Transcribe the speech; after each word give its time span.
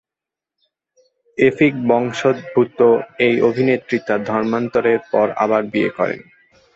এফিক-বংশোদ্ভূত 1.37 2.79
এই 3.19 3.35
অভিনেত্রী, 3.41 3.97
তার 4.07 4.19
ধর্মান্তরের 4.23 4.99
পর 5.11 5.27
আবার 5.43 5.61
বিয়ে 5.71 5.91
করেন। 5.97 6.19